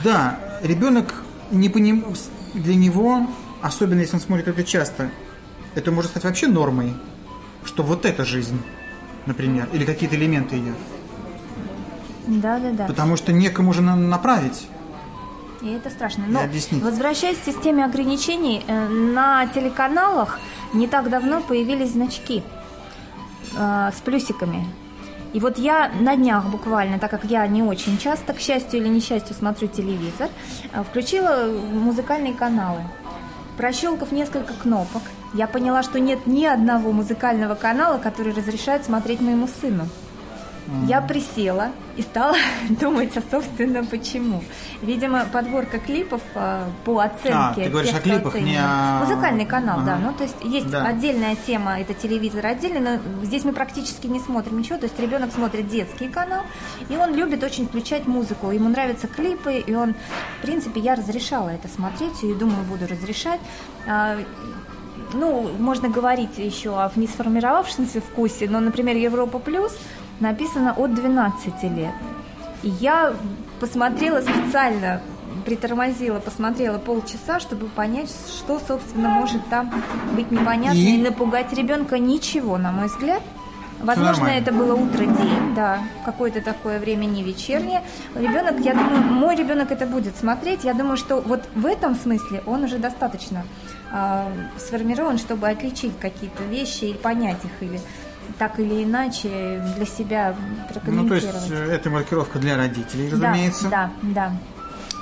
Да, 0.04 0.38
ребенок 0.62 1.22
не 1.50 1.68
поним... 1.68 2.04
для 2.54 2.74
него, 2.74 3.26
особенно 3.62 4.00
если 4.00 4.16
он 4.16 4.20
смотрит 4.20 4.48
это 4.48 4.64
часто, 4.64 5.10
это 5.74 5.90
может 5.92 6.10
стать 6.10 6.24
вообще 6.24 6.46
нормой, 6.48 6.94
что 7.64 7.82
вот 7.82 8.04
эта 8.04 8.24
жизнь, 8.24 8.60
например, 9.26 9.68
или 9.72 9.84
какие-то 9.84 10.16
элементы 10.16 10.56
ее. 10.56 10.74
Да, 12.26 12.58
да, 12.58 12.70
да. 12.72 12.86
Потому 12.86 13.16
что 13.16 13.32
некому 13.32 13.72
же 13.72 13.82
на- 13.82 13.96
направить. 13.96 14.66
И 15.62 15.72
это 15.72 15.90
страшно. 15.90 16.24
Но 16.26 16.40
возвращаясь 16.80 17.38
к 17.38 17.44
системе 17.44 17.84
ограничений, 17.84 18.64
э, 18.66 18.88
на 18.88 19.46
телеканалах 19.46 20.40
не 20.74 20.88
так 20.88 21.08
давно 21.08 21.40
появились 21.40 21.92
значки 21.92 22.42
э, 23.56 23.90
с 23.96 24.00
плюсиками. 24.00 24.66
И 25.32 25.40
вот 25.40 25.58
я 25.58 25.90
на 26.00 26.16
днях 26.16 26.46
буквально, 26.46 26.98
так 26.98 27.10
как 27.10 27.24
я 27.24 27.46
не 27.46 27.62
очень 27.62 27.96
часто, 27.96 28.34
к 28.34 28.40
счастью 28.40 28.80
или 28.80 28.88
несчастью, 28.88 29.34
смотрю 29.34 29.68
телевизор, 29.68 30.28
э, 30.72 30.82
включила 30.82 31.46
музыкальные 31.72 32.34
каналы. 32.34 32.82
Прощелкав 33.56 34.10
несколько 34.10 34.54
кнопок, 34.54 35.02
я 35.32 35.46
поняла, 35.46 35.82
что 35.82 36.00
нет 36.00 36.26
ни 36.26 36.44
одного 36.44 36.90
музыкального 36.90 37.54
канала, 37.54 37.98
который 37.98 38.32
разрешает 38.32 38.84
смотреть 38.84 39.20
моему 39.20 39.46
сыну. 39.60 39.86
Я 40.86 41.00
присела 41.00 41.72
и 41.96 42.02
стала 42.02 42.36
думать, 42.68 43.16
а 43.16 43.22
собственно 43.30 43.84
почему. 43.84 44.42
Видимо, 44.80 45.24
подборка 45.32 45.78
клипов 45.78 46.20
э, 46.34 46.64
по 46.84 47.00
оценке. 47.00 47.32
А, 47.34 47.52
ты 47.54 47.68
говоришь 47.68 47.90
тех, 47.90 48.00
о 48.00 48.02
клипах, 48.02 48.34
не 48.40 48.56
о- 48.58 49.00
Музыкальный 49.04 49.44
канал, 49.44 49.80
да. 49.84 49.94
Ага. 49.96 50.02
Ну, 50.06 50.12
то 50.12 50.22
есть 50.22 50.36
есть 50.42 50.70
Да. 50.70 50.86
отдельная 50.86 51.36
тема, 51.46 51.80
это 51.80 51.94
телевизор 51.94 52.46
отдельно, 52.46 53.00
но 53.20 53.24
здесь 53.26 53.44
мы 53.44 53.52
практически 53.52 54.06
не 54.06 54.20
смотрим 54.20 54.58
ничего. 54.58 54.78
То 54.78 54.86
есть 54.86 54.98
ребенок 55.00 55.32
смотрит 55.32 55.68
детский 55.68 56.08
канал, 56.08 56.42
и 56.88 56.96
он 56.96 57.14
любит 57.14 57.42
очень 57.42 57.66
включать 57.66 58.06
музыку. 58.06 58.50
Ему 58.50 58.68
нравятся 58.68 59.08
клипы, 59.08 59.54
и 59.58 59.74
он, 59.74 59.94
в 60.38 60.42
принципе, 60.42 60.80
я 60.80 60.94
разрешала 60.94 61.48
это 61.50 61.68
смотреть, 61.68 62.22
и 62.22 62.32
думаю, 62.34 62.62
буду 62.64 62.86
разрешать. 62.86 63.40
А, 63.86 64.16
ну, 65.12 65.50
можно 65.58 65.88
говорить 65.88 66.38
еще 66.38 66.70
о 66.70 66.90
не 66.96 67.06
сформировавшемся 67.06 68.00
вкусе, 68.00 68.48
но, 68.48 68.60
например, 68.60 68.96
Европа 68.96 69.38
Плюс 69.38 69.76
написано 70.22 70.72
от 70.72 70.94
12 70.94 71.62
лет. 71.64 71.92
И 72.62 72.68
я 72.68 73.12
посмотрела 73.60 74.20
специально, 74.22 75.02
притормозила, 75.44 76.20
посмотрела 76.20 76.78
полчаса, 76.78 77.40
чтобы 77.40 77.66
понять, 77.66 78.10
что, 78.28 78.60
собственно, 78.66 79.08
может 79.08 79.44
там 79.48 79.70
быть 80.14 80.30
непонятно 80.30 80.78
и, 80.78 80.96
И? 80.96 81.02
напугать 81.02 81.52
ребенка. 81.52 81.98
Ничего, 81.98 82.56
на 82.56 82.72
мой 82.72 82.86
взгляд. 82.86 83.22
Возможно, 83.80 84.28
это 84.28 84.52
было 84.52 84.76
утро-день, 84.76 85.56
да, 85.56 85.80
какое-то 86.04 86.40
такое 86.40 86.78
время 86.78 87.04
не 87.04 87.24
вечернее. 87.24 87.82
Ребенок, 88.14 88.60
я 88.60 88.74
думаю, 88.74 89.02
мой 89.02 89.34
ребенок 89.34 89.72
это 89.72 89.86
будет 89.86 90.16
смотреть. 90.16 90.62
Я 90.62 90.72
думаю, 90.72 90.96
что 90.96 91.20
вот 91.20 91.42
в 91.56 91.66
этом 91.66 91.96
смысле 91.96 92.44
он 92.46 92.62
уже 92.62 92.78
достаточно 92.78 93.44
а, 93.92 94.30
сформирован, 94.56 95.18
чтобы 95.18 95.48
отличить 95.48 95.98
какие-то 95.98 96.44
вещи 96.44 96.84
и 96.84 96.94
понять 96.94 97.44
их 97.44 97.68
или 97.68 97.80
так 98.38 98.58
или 98.58 98.84
иначе 98.84 99.62
для 99.76 99.86
себя 99.86 100.34
Ну, 100.38 100.66
то 100.68 100.74
прокомментировать. 100.74 101.34
есть, 101.34 101.50
э, 101.50 101.70
это 101.72 101.90
маркировка 101.90 102.38
для 102.38 102.56
родителей, 102.56 103.10
разумеется. 103.10 103.68
Да, 103.68 103.90
да, 104.02 104.14
да. 104.28 104.32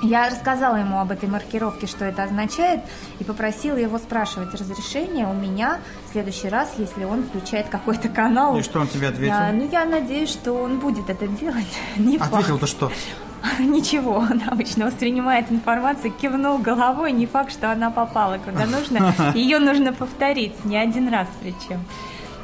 Я 0.02 0.30
рассказала 0.30 0.76
ему 0.76 0.98
об 0.98 1.10
этой 1.10 1.28
маркировке, 1.28 1.86
что 1.86 2.06
это 2.06 2.22
означает, 2.22 2.80
и 3.18 3.24
попросила 3.24 3.76
его 3.76 3.98
спрашивать 3.98 4.54
разрешение 4.54 5.26
у 5.26 5.34
меня 5.34 5.78
в 6.08 6.12
следующий 6.12 6.48
раз, 6.48 6.72
если 6.78 7.04
он 7.04 7.22
включает 7.24 7.68
какой-то 7.68 8.08
канал. 8.08 8.56
И 8.56 8.62
что 8.62 8.80
он 8.80 8.88
тебе 8.88 9.08
ответил? 9.08 9.34
Я- 9.34 9.52
ну, 9.52 9.68
я 9.70 9.84
надеюсь, 9.84 10.30
что 10.30 10.54
он 10.54 10.78
будет 10.80 11.10
это 11.10 11.26
делать. 11.28 11.66
Не. 11.96 12.16
Ответил-то 12.16 12.66
что? 12.66 12.90
Ничего, 13.58 14.16
он 14.16 14.42
обычно 14.46 14.86
воспринимает 14.86 15.50
информацию, 15.52 16.12
кивнул 16.12 16.58
головой, 16.58 17.12
не 17.12 17.26
факт, 17.26 17.52
что 17.52 17.70
она 17.70 17.90
попала 17.90 18.38
куда 18.38 18.64
нужно. 18.66 19.14
Ее 19.34 19.58
нужно 19.58 19.92
повторить, 19.92 20.64
не 20.64 20.78
один 20.78 21.08
раз 21.08 21.28
причем. 21.42 21.84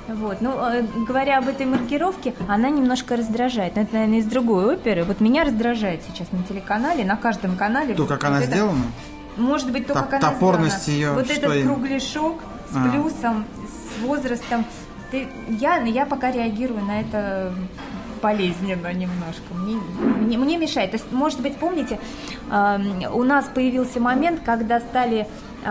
Вот. 0.08 0.40
Ну, 0.40 0.52
э, 0.58 0.82
говоря 1.06 1.38
об 1.38 1.48
этой 1.48 1.66
маркировке, 1.66 2.34
она 2.48 2.70
немножко 2.70 3.16
раздражает. 3.16 3.76
Но 3.76 3.82
это, 3.82 3.94
наверное, 3.94 4.18
из 4.18 4.26
другой 4.26 4.75
оперы. 4.75 5.04
Вот 5.04 5.20
меня 5.20 5.44
раздражает 5.44 6.02
сейчас 6.06 6.30
на 6.32 6.42
телеканале, 6.44 7.04
на 7.04 7.16
каждом 7.16 7.56
канале. 7.56 7.94
То, 7.94 8.06
как 8.06 8.22
она 8.25 8.36
Вот 8.36 8.44
это- 8.44 8.52
сделана? 8.52 8.82
Может 9.36 9.70
быть, 9.72 9.86
то, 9.86 9.94
Топ- 9.94 10.08
как 10.08 10.22
она 10.22 10.32
топорность 10.32 10.82
сделана. 10.84 10.96
её, 10.98 11.14
Вот 11.14 11.30
этот 11.30 11.54
именно? 11.56 11.75
кругляшок 11.75 12.40
с 12.72 12.76
А. 12.76 12.88
плюсом, 12.88 13.44
с 13.98 14.02
возрастом. 14.06 14.64
Ты, 15.10 15.28
я, 15.48 15.76
я 15.82 16.06
пока 16.06 16.30
реагирую 16.30 16.82
на 16.84 17.00
это 17.00 17.52
болезненно 18.22 18.92
немножко. 18.92 19.42
Мне, 19.54 19.76
мне, 19.76 20.38
мне 20.38 20.56
мешает. 20.56 20.90
То 20.92 20.96
есть, 20.96 21.12
может 21.12 21.40
быть, 21.40 21.56
помните, 21.56 21.98
эм, 22.50 23.02
у 23.12 23.22
нас 23.25 23.44
появился 23.54 24.00
момент, 24.00 24.40
когда 24.44 24.80
стали 24.80 25.18
э, 25.18 25.26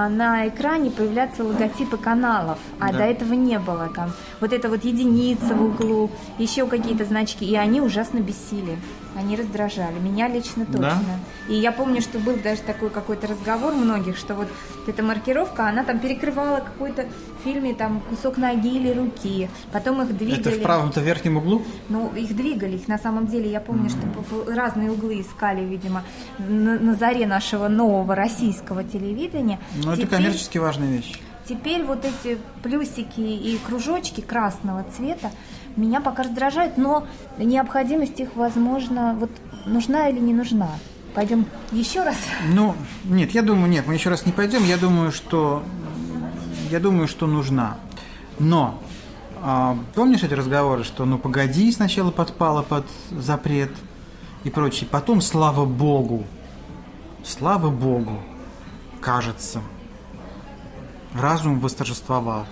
на 0.10 0.48
экране 0.48 0.92
появляться 0.92 1.44
логотипы 1.44 1.98
каналов, 1.98 2.58
а 2.80 2.92
Да. 2.92 3.00
до 3.00 3.04
этого 3.06 3.34
не 3.34 3.58
было 3.60 3.90
там. 3.96 4.12
Вот 4.42 4.54
это 4.54 4.70
вот 4.70 4.84
единица 4.84 5.54
в 5.56 5.64
углу, 5.64 6.10
еще 6.38 6.66
какие-то 6.68 7.06
значки, 7.06 7.46
и 7.46 7.56
они 7.56 7.82
ужасно 7.82 8.20
бесили. 8.20 8.78
Они 9.16 9.36
раздражали. 9.36 9.98
Меня 10.00 10.28
лично 10.28 10.66
точно. 10.66 10.82
Да? 10.82 11.54
И 11.54 11.56
я 11.56 11.72
помню, 11.72 12.02
что 12.02 12.20
был 12.20 12.36
даже 12.44 12.62
такой 12.62 12.90
какой-то 12.90 13.28
разговор 13.28 13.74
многих, 13.74 14.18
что 14.18 14.36
вот 14.36 14.48
эта 14.88 15.02
маркировка, 15.04 15.68
она 15.70 15.84
там 15.84 16.00
перекрывала 16.00 16.58
какой-то 16.58 17.06
в 17.40 17.44
фильме 17.44 17.74
там 17.74 18.02
кусок 18.02 18.38
ноги 18.38 18.76
или 18.76 18.92
руки, 18.94 19.50
потом 19.72 20.02
их 20.02 20.18
двигали. 20.18 20.42
Это 20.42 20.52
в 20.52 20.62
правом-то 20.62 21.00
верхнем 21.02 21.38
углу? 21.38 21.62
Ну, 21.90 22.12
их 22.14 22.36
двигали, 22.36 22.76
их 22.76 22.88
на 22.88 22.98
самом 22.98 23.28
деле, 23.28 23.50
я 23.50 23.62
помню, 23.62 23.90
что 23.90 24.02
по- 24.08 24.22
по- 24.22 24.54
разные 24.54 24.92
углы 24.92 25.22
искали, 25.22 25.64
видимо, 25.64 26.04
на, 26.40 26.78
на 26.80 26.94
заре 26.96 27.26
нашего 27.26 27.68
нового 27.70 28.16
российского 28.16 28.84
телевидения. 28.84 29.60
Ну, 29.76 29.92
это 29.92 30.02
Теперь- 30.02 30.18
коммерчески 30.20 30.58
важная 30.58 30.92
вещь. 30.92 31.20
Теперь 31.48 31.84
вот 31.84 32.04
эти 32.04 32.40
плюсики 32.64 33.20
и 33.20 33.60
кружочки 33.68 34.20
красного 34.22 34.84
цвета 34.98 35.30
меня 35.75 36.01
пока 36.01 36.24
раздражают, 36.24 36.77
но 36.77 37.05
необходимость 37.38 38.20
их, 38.20 38.29
возможно, 38.36 39.15
вот 39.20 39.32
нужна 39.65 40.10
или 40.10 40.20
не 40.20 40.34
нужна. 40.34 40.70
Пойдем 41.13 41.46
еще 41.72 42.03
раз. 42.03 42.17
Ну, 42.51 42.75
нет, 43.05 43.32
я 43.32 43.41
думаю, 43.41 43.70
нет, 43.70 43.88
мы 43.88 43.94
еще 43.94 44.10
раз 44.10 44.25
не 44.25 44.32
пойдем. 44.32 44.65
Я 44.65 44.77
думаю, 44.77 45.12
что 45.12 45.63
я 46.70 46.79
думаю, 46.79 47.08
что 47.08 47.27
нужна. 47.27 47.77
Но 48.38 48.82
а, 49.41 49.77
помнишь 49.94 50.24
эти 50.24 50.34
разговоры, 50.34 50.84
что 50.84 51.05
ну 51.05 51.17
погоди, 51.17 51.72
сначала 51.72 52.12
подпала 52.12 52.63
под 52.63 52.86
запрет 53.12 53.72
и 54.44 54.50
прочее. 54.50 54.89
Потом, 54.91 55.22
слава 55.22 55.65
богу, 55.65 56.25
слава 57.24 57.70
богу, 57.70 58.20
кажется, 59.01 59.62
разум 61.13 61.60
восторжествовал. 61.60 62.46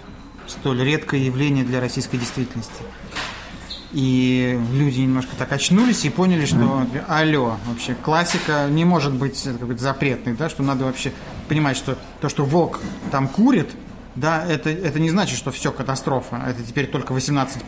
Столь 0.48 0.84
редкое 0.84 1.22
явление 1.22 1.64
для 1.64 1.80
российской 1.80 2.18
действительности. 2.18 2.84
И 3.94 4.60
люди 4.74 5.02
немножко 5.02 5.36
так 5.38 5.52
очнулись 5.52 6.04
и 6.04 6.10
поняли, 6.10 6.46
что 6.46 6.88
алло, 7.08 7.58
вообще 7.68 7.94
классика 7.94 8.68
не 8.70 8.86
может 8.86 9.14
быть 9.14 9.40
какой-то 9.44 9.82
запретной, 9.82 10.34
да, 10.34 10.50
что 10.50 10.64
надо 10.64 10.86
вообще 10.86 11.14
понимать, 11.48 11.78
что 11.78 11.98
то, 12.20 12.28
что 12.28 12.44
волк 12.44 12.80
там 13.12 13.28
курит, 13.28 13.70
да, 14.16 14.44
это, 14.48 14.72
это 14.72 15.00
не 15.00 15.12
значит, 15.12 15.38
что 15.38 15.52
все 15.52 15.72
катастрофа, 15.72 16.42
это 16.48 16.64
теперь 16.64 16.88
только 16.88 17.14
18 17.14 17.64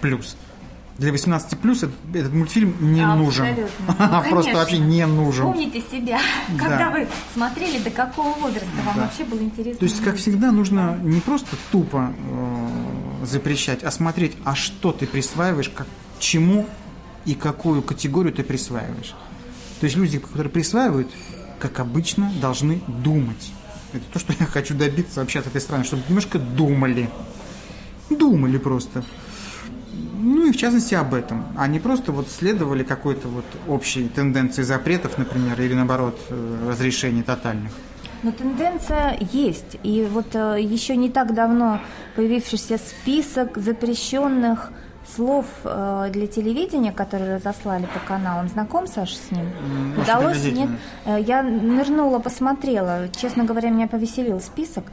Для 0.98 1.12
18 1.12 1.54
этот, 1.54 1.92
этот 2.14 2.34
мультфильм 2.34 2.74
не 2.94 3.06
нужен. 3.06 3.46
Абсолютно. 3.46 3.86
Ну, 3.88 3.96
Просто 4.30 4.30
конечно. 4.30 4.54
вообще 4.60 4.78
не 4.78 5.06
нужен. 5.06 5.46
Вспомните 5.46 5.82
себя, 5.92 6.20
Да. 6.50 6.58
когда 6.64 6.90
вы 6.90 7.08
смотрели, 7.34 7.80
до 7.80 7.90
какого 7.90 8.32
возраста 8.40 8.68
вам 8.86 8.96
Да. 8.96 9.02
вообще 9.04 9.26
было 9.26 9.40
интересно. 9.42 9.80
То 9.80 9.86
есть, 9.86 10.02
как 10.02 10.16
всегда, 10.16 10.52
нужно 10.52 10.98
не 11.04 11.20
просто 11.20 11.58
тупо 11.72 12.14
э, 12.18 13.26
запрещать, 13.26 13.84
а 13.84 13.92
смотреть, 13.92 14.38
а 14.46 14.56
что 14.56 14.94
ты 14.94 15.06
присваиваешь, 15.06 15.70
как, 15.70 15.88
чему 16.20 16.66
и 17.26 17.34
какую 17.36 17.82
категорию 17.82 18.32
ты 18.34 18.44
присваиваешь. 18.44 19.14
То 19.82 19.86
есть 19.86 19.98
люди, 19.98 20.20
которые 20.20 20.50
присваивают, 20.50 21.12
как 21.60 21.80
обычно, 21.82 22.32
должны 22.40 22.82
думать. 22.88 23.52
Это 23.92 24.04
то, 24.14 24.20
что 24.20 24.34
я 24.40 24.46
хочу 24.46 24.74
добиться 24.76 25.20
вообще 25.20 25.40
от 25.40 25.48
этой 25.48 25.60
страны, 25.60 25.84
чтобы 25.84 26.04
немножко 26.08 26.40
думали. 26.40 27.10
Думали 28.10 28.58
просто. 28.58 29.04
В 30.56 30.58
частности 30.58 30.96
об 30.96 31.14
этом, 31.14 31.44
а 31.58 31.68
не 31.68 31.80
просто 31.80 32.14
вот 32.14 32.30
следовали 32.30 32.84
какой-то 32.84 33.28
вот 33.28 33.44
общей 33.68 34.08
тенденции 34.08 34.64
запретов, 34.64 35.18
например, 35.18 35.60
или 35.60 35.74
наоборот 35.74 36.18
э, 36.30 36.70
разрешений 36.70 37.24
тотальных. 37.24 37.74
Но 38.24 38.32
тенденция 38.32 39.18
есть. 39.34 39.76
И 39.84 40.08
вот 40.10 40.34
э, 40.34 40.56
еще 40.62 40.96
не 40.96 41.10
так 41.10 41.34
давно 41.34 41.82
появившийся 42.16 42.78
список 42.78 43.58
запрещенных 43.58 44.72
слов 45.14 45.46
э, 45.66 46.08
для 46.14 46.26
телевидения, 46.28 46.94
которые 46.94 47.36
разослали 47.36 47.86
по 47.94 48.00
каналам. 48.08 48.48
Знаком, 48.48 48.88
Саша, 48.88 49.16
с 49.18 49.32
ним? 49.32 49.42
М, 49.60 50.00
Удалось? 50.02 50.38
очень 50.38 50.56
Нет? 50.56 50.70
Я 51.28 51.44
нырнула, 51.44 52.20
посмотрела. 52.20 53.10
Честно 53.10 53.44
говоря, 53.44 53.70
меня 53.72 53.88
повеселил 53.88 54.40
список. 54.40 54.86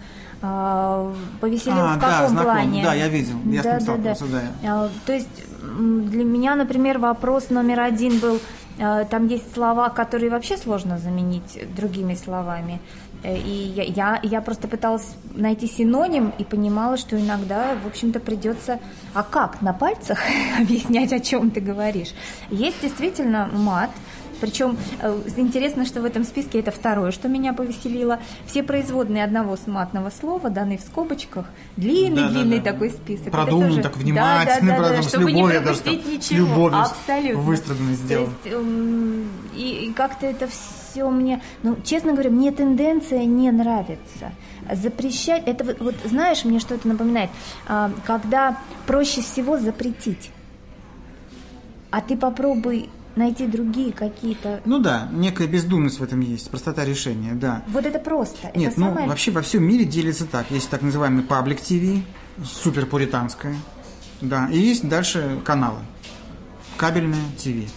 Э, 0.42 1.14
Повеселил 1.40 1.78
А, 1.78 1.96
в 1.96 2.00
да, 2.00 2.08
каком 2.10 2.30
знаком. 2.30 2.52
плане? 2.52 2.82
Да, 2.82 2.94
я 2.94 3.06
видел. 3.06 3.36
Я 3.46 3.62
с 3.62 3.64
ним 3.64 3.80
сталкивался, 3.80 4.24
да. 4.26 4.42
Э, 4.86 4.88
То 5.06 5.12
есть 5.12 5.28
для 5.62 6.24
меня, 6.24 6.56
например, 6.56 6.98
вопрос 6.98 7.50
номер 7.50 7.80
один 7.80 8.18
был, 8.18 8.40
э, 8.78 9.04
там 9.10 9.28
есть 9.28 9.52
слова, 9.54 9.88
которые 9.88 10.30
вообще 10.30 10.56
сложно 10.56 10.98
заменить 10.98 11.58
другими 11.76 12.14
словами. 12.14 12.80
Э, 13.22 13.36
И 13.36 13.72
я, 13.76 13.82
я, 13.84 14.20
я 14.22 14.40
просто 14.40 14.68
пыталась 14.68 15.06
найти 15.34 15.66
синоним 15.66 16.32
и 16.38 16.44
понимала, 16.44 16.96
что 16.96 17.16
иногда, 17.16 17.74
в 17.82 17.86
общем-то, 17.86 18.20
придется... 18.20 18.78
А 19.14 19.22
как? 19.22 19.62
На 19.62 19.72
пальцах 19.72 20.18
объяснять, 20.60 21.12
о 21.12 21.20
чем 21.20 21.50
ты 21.50 21.60
говоришь? 21.60 22.12
Есть 22.50 22.82
действительно 22.82 23.48
мат, 23.52 23.90
причем 24.42 24.76
э, 25.00 25.20
интересно, 25.36 25.86
что 25.86 26.00
в 26.00 26.04
этом 26.04 26.24
списке 26.24 26.58
это 26.58 26.72
второе, 26.72 27.12
что 27.12 27.28
меня 27.28 27.52
повеселило. 27.52 28.18
Все 28.44 28.64
производные 28.64 29.22
одного 29.22 29.56
матного 29.66 30.10
слова 30.10 30.50
даны 30.50 30.78
в 30.78 30.80
скобочках. 30.80 31.46
Длинный-длинный 31.76 32.58
Да-да-да. 32.58 32.72
такой 32.72 32.90
список. 32.90 33.30
Продуман 33.30 33.68
тоже- 33.68 33.82
так 33.82 33.96
внимательно, 33.96 34.72
Да-да-да, 34.72 34.76
продуман, 34.78 35.02
с 35.04 35.08
чтобы 35.08 35.32
не 35.32 35.38
любовью, 35.42 35.62
даже 35.62 35.80
пропустить 35.80 36.24
с 36.24 36.30
ничего. 36.30 36.46
любовью 36.48 36.80
Абсолютно. 36.80 37.40
выстраданно 37.40 37.94
сделано. 37.94 38.32
То 38.42 38.48
есть, 38.48 38.56
эм, 38.56 39.28
и, 39.54 39.86
и 39.86 39.92
как-то 39.92 40.26
это 40.26 40.48
все 40.48 41.08
мне... 41.08 41.40
Ну, 41.62 41.76
честно 41.84 42.12
говоря, 42.12 42.30
мне 42.30 42.50
тенденция 42.50 43.24
не 43.24 43.48
нравится. 43.52 44.32
Запрещать... 44.72 45.44
Это 45.46 45.62
вот, 45.62 45.78
вот 45.78 45.94
знаешь, 46.04 46.44
мне 46.44 46.58
что 46.58 46.74
это 46.74 46.88
напоминает? 46.88 47.30
А, 47.68 47.92
когда 48.04 48.58
проще 48.88 49.22
всего 49.22 49.56
запретить. 49.56 50.32
А 51.92 52.00
ты 52.00 52.16
попробуй 52.16 52.88
найти 53.16 53.46
другие 53.46 53.92
какие-то... 53.92 54.60
Ну 54.64 54.78
да, 54.78 55.08
некая 55.12 55.46
бездумность 55.46 56.00
в 56.00 56.02
этом 56.02 56.20
есть, 56.20 56.50
простота 56.50 56.84
решения, 56.84 57.34
да. 57.34 57.62
Вот 57.68 57.86
это 57.86 57.98
просто. 57.98 58.50
Нет, 58.54 58.72
это 58.72 58.80
ну 58.80 58.86
самое... 58.88 59.08
вообще 59.08 59.30
во 59.30 59.42
всем 59.42 59.64
мире 59.64 59.84
делится 59.84 60.26
так. 60.26 60.50
Есть 60.50 60.70
так 60.70 60.82
называемый 60.82 61.22
паблик 61.22 61.60
ТВ, 61.60 62.02
супер 62.44 62.86
пуританская, 62.86 63.54
да, 64.20 64.48
и 64.50 64.58
есть 64.58 64.88
дальше 64.88 65.40
каналы, 65.44 65.80
кабельное 66.76 67.18
ТВ. 67.38 67.70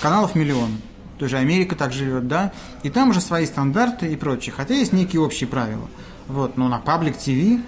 Каналов 0.00 0.34
миллион. 0.34 0.70
Тоже 1.18 1.36
Америка 1.36 1.76
так 1.76 1.92
живет, 1.92 2.26
да, 2.26 2.52
и 2.82 2.90
там 2.90 3.10
уже 3.10 3.20
свои 3.20 3.46
стандарты 3.46 4.12
и 4.12 4.16
прочее. 4.16 4.52
Хотя 4.56 4.74
есть 4.74 4.92
некие 4.92 5.20
общие 5.20 5.46
правила. 5.46 5.88
Вот, 6.26 6.56
но 6.56 6.68
на 6.68 6.78
паблик 6.78 7.16
ТВ 7.16 7.60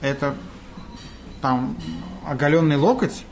это 0.00 0.34
там 1.40 1.76
оголенный 2.26 2.76
локоть, 2.76 3.24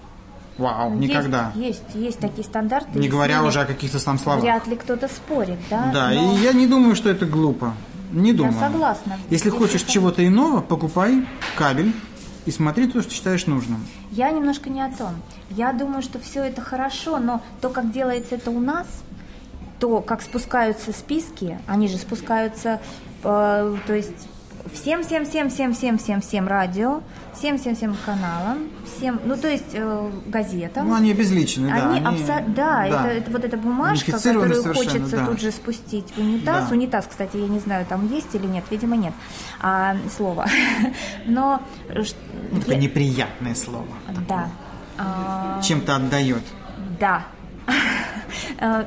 вау, 0.58 0.94
никогда. 0.94 1.52
Есть, 1.54 1.94
есть, 1.94 2.18
такие 2.18 2.44
стандарты. 2.44 2.98
Не 2.98 3.08
говоря 3.08 3.42
уже 3.44 3.60
о 3.60 3.64
каких-то 3.64 4.02
там 4.04 4.18
словах. 4.18 4.42
Вряд 4.42 4.66
ли 4.66 4.76
кто-то 4.76 5.08
спорит, 5.08 5.58
да? 5.70 5.90
Да, 5.92 6.10
но 6.10 6.34
и 6.34 6.36
я 6.42 6.52
не 6.52 6.66
думаю, 6.66 6.96
что 6.96 7.10
это 7.10 7.26
глупо. 7.26 7.74
Не 8.12 8.32
думаю. 8.32 8.54
согласна. 8.58 9.18
Если 9.30 9.48
Здесь 9.48 9.58
хочешь 9.58 9.82
я 9.82 9.92
чего-то 9.92 10.26
иного, 10.26 10.60
покупай 10.60 11.26
кабель 11.56 11.92
и 12.46 12.50
смотри 12.50 12.86
то, 12.86 13.02
что 13.02 13.12
считаешь 13.12 13.46
нужным. 13.46 13.84
Я 14.10 14.30
немножко 14.30 14.70
не 14.70 14.80
о 14.80 14.90
том. 14.90 15.14
Я 15.50 15.72
думаю, 15.72 16.02
что 16.02 16.18
все 16.20 16.44
это 16.44 16.60
хорошо, 16.60 17.18
но 17.18 17.42
то, 17.60 17.70
как 17.70 17.90
делается 17.90 18.36
это 18.36 18.50
у 18.50 18.60
нас, 18.60 18.86
то, 19.80 20.00
как 20.00 20.22
спускаются 20.22 20.92
списки, 20.92 21.58
они 21.66 21.88
же 21.88 21.96
спускаются, 21.96 22.80
э, 23.24 23.76
то 23.86 23.94
есть 23.94 24.28
всем, 24.74 25.02
всем, 25.04 25.24
всем, 25.24 25.48
всем, 25.50 25.72
всем, 25.72 25.98
всем, 25.98 26.20
всем 26.20 26.48
радио, 26.48 27.00
всем, 27.34 27.58
всем, 27.58 27.74
всем 27.76 27.96
каналам, 28.04 28.68
всем, 28.84 29.20
ну 29.24 29.36
то 29.36 29.48
есть 29.48 29.70
э, 29.72 30.10
газетам. 30.26 30.88
Ну, 30.88 30.94
они 30.94 31.12
обезличены, 31.12 31.68
да. 31.68 31.92
Они, 31.92 32.00
абсо- 32.06 32.44
да, 32.54 32.86
Это, 32.86 33.08
это 33.08 33.30
вот 33.30 33.44
эта 33.44 33.56
бумажка, 33.56 34.12
которую 34.12 34.74
хочется 34.74 35.16
да. 35.16 35.26
тут 35.26 35.40
же 35.40 35.50
спустить 35.52 36.12
в 36.14 36.18
унитаз. 36.18 36.68
Да. 36.68 36.74
Унитаз, 36.74 37.06
кстати, 37.08 37.36
я 37.36 37.48
не 37.48 37.60
знаю, 37.60 37.86
там 37.86 38.06
есть 38.12 38.34
или 38.34 38.46
нет, 38.46 38.64
видимо, 38.70 38.96
нет. 38.96 39.12
А, 39.60 39.96
слово. 40.16 40.46
Но 41.26 41.62
э, 41.88 42.02
ш- 42.02 42.14
Ну, 42.50 42.60
такое 42.60 42.74
я- 42.76 42.80
неприятное 42.82 43.54
слово. 43.54 43.86
да. 44.28 44.48
А, 44.98 45.60
Чем-то 45.62 45.96
отдает. 45.96 46.42
да. 47.00 47.24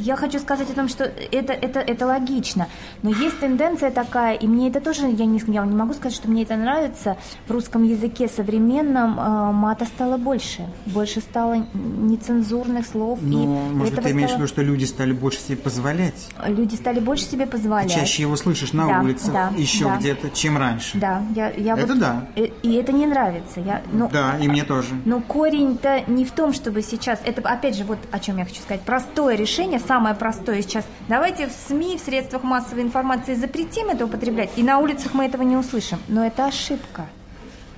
Э, 0.00 0.02
Я 0.02 0.16
хочу 0.16 0.38
сказать 0.38 0.70
о 0.70 0.74
том, 0.74 0.88
что 0.88 1.04
это, 1.04 1.52
это, 1.52 1.80
это 1.80 2.06
логично, 2.06 2.68
но 3.02 3.10
есть 3.10 3.38
тенденция 3.40 3.90
такая, 3.90 4.34
и 4.34 4.46
мне 4.46 4.68
это 4.68 4.80
тоже, 4.80 5.06
я 5.08 5.26
не, 5.26 5.38
я 5.46 5.64
не 5.64 5.74
могу 5.74 5.92
сказать, 5.94 6.14
что 6.14 6.28
мне 6.28 6.42
это 6.42 6.56
нравится, 6.56 7.16
в 7.46 7.50
русском 7.50 7.82
языке 7.82 8.28
современном 8.28 9.18
э, 9.20 9.52
мата 9.52 9.84
стало 9.84 10.16
больше, 10.16 10.66
больше 10.86 11.20
стало 11.20 11.66
нецензурных 11.74 12.86
слов. 12.86 13.18
Ну, 13.22 13.46
может 13.72 14.02
ты 14.02 14.10
имеешь 14.10 14.28
в 14.30 14.32
стало- 14.32 14.38
виду, 14.42 14.48
что 14.48 14.62
люди 14.62 14.84
стали 14.84 15.12
больше 15.12 15.40
себе 15.40 15.56
позволять? 15.56 16.28
Люди 16.46 16.74
стали 16.74 17.00
больше 17.00 17.24
себе 17.24 17.44
Ты 17.46 17.52
позволять. 17.52 17.92
чаще 17.92 18.22
его 18.22 18.36
слышишь 18.36 18.72
на 18.72 18.86
Да, 18.86 19.00
улице, 19.00 19.30
да, 19.30 19.52
еще 19.56 19.84
да. 19.84 19.96
где-то, 19.96 20.30
чем 20.30 20.56
раньше. 20.58 20.98
Да, 20.98 21.22
я, 21.34 21.50
я 21.50 21.76
Это 21.76 21.86
вот- 21.88 21.98
да. 21.98 22.26
И, 22.36 22.52
и 22.62 22.72
это 22.74 22.92
не 22.92 23.06
нравится. 23.06 23.60
Я, 23.60 23.82
ну, 23.92 24.08
Да, 24.12 24.36
и 24.40 24.48
мне 24.48 24.64
тоже. 24.64 24.88
Но 25.04 25.20
корень-то 25.20 26.02
не 26.06 26.24
в 26.24 26.32
том, 26.32 26.52
чтобы 26.52 26.82
сейчас... 26.82 27.20
Это, 27.24 27.42
опять 27.48 27.76
же, 27.76 27.84
вот 27.84 27.98
о 28.10 28.18
чем 28.18 28.38
я 28.38 28.44
хочу 28.44 28.60
сказать. 28.60 28.82
Простое 28.82 29.36
решение, 29.36 29.78
самое 29.90 30.14
простое 30.14 30.62
сейчас. 30.62 30.84
Давайте 31.08 31.48
в 31.48 31.52
СМИ, 31.66 31.96
в 31.96 32.00
средствах 32.00 32.44
массовой 32.44 32.82
информации 32.82 33.34
запретим 33.34 33.88
это 33.88 34.04
употреблять, 34.04 34.50
и 34.54 34.62
на 34.62 34.78
улицах 34.78 35.14
мы 35.14 35.24
этого 35.24 35.42
не 35.42 35.56
услышим. 35.56 35.98
Но 36.06 36.24
это 36.24 36.46
ошибка. 36.46 37.06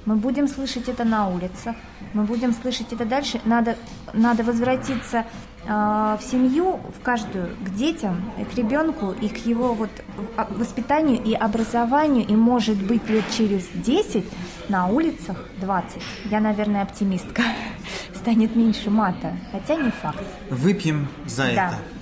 Мы 0.05 0.17
будем 0.17 0.47
слышать 0.47 0.91
это 0.91 1.05
на 1.05 1.29
улицах, 1.31 1.75
мы 2.13 2.25
будем 2.25 2.53
слышать 2.53 2.93
это 2.93 3.07
дальше. 3.07 3.41
Надо, 3.47 3.77
надо 4.13 4.43
возвратиться 4.45 5.25
э, 5.65 5.69
в 6.21 6.23
семью, 6.23 6.81
в 6.95 7.03
каждую, 7.03 7.57
к 7.65 7.71
детям, 7.71 8.21
к 8.53 8.59
ребенку, 8.59 9.13
и 9.13 9.29
к 9.31 9.47
его 9.47 9.73
вот 9.73 9.91
воспитанию 10.51 11.19
и 11.23 11.33
образованию. 11.33 12.27
И, 12.27 12.37
может 12.37 12.77
быть, 12.77 13.09
лет 13.09 13.25
через 13.35 13.67
10 13.73 14.25
на 14.69 14.87
улицах 14.89 15.37
20. 15.63 16.03
Я, 16.31 16.41
наверное, 16.41 16.83
оптимистка. 16.83 17.43
Станет 18.15 18.55
меньше 18.55 18.91
мата, 18.91 19.33
хотя 19.51 19.77
не 19.77 19.91
факт. 19.91 20.23
Выпьем 20.51 21.09
за 21.25 21.45
Да. 21.55 21.69
это. 21.69 22.02